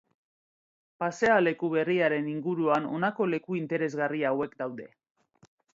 Pasealeku 1.03 1.69
Berriaren 1.75 2.31
inguruan 2.33 2.89
honako 2.95 3.31
leku 3.35 3.61
interesgarri 3.65 4.27
hauek 4.33 4.59
daude. 4.65 4.91